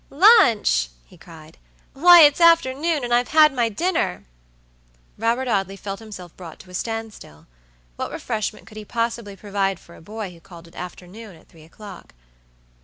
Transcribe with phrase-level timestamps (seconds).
[0.09, 1.59] "Lunch!" he cried.
[1.93, 4.25] "Why, it's afternoon, and I've had my dinner."
[5.15, 7.45] Robert Audley felt himself brought to a standstill.
[7.97, 11.65] What refreshment could he possibly provide for a boy who called it afternoon at three
[11.65, 12.15] o'clock?